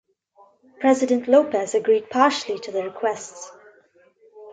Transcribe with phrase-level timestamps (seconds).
[0.79, 3.51] President López agreed partially to the requests.